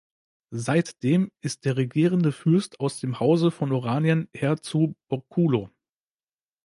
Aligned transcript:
Seitdem 0.55 1.29
ist 1.41 1.63
der 1.63 1.77
regierender 1.77 2.31
Fürst 2.31 2.79
aus 2.79 2.99
dem 2.99 3.19
Hause 3.19 3.51
von 3.51 3.71
Oranien 3.71 4.29
"Herr 4.33 4.59
zu 4.59 4.95
Borculo". 5.07 5.69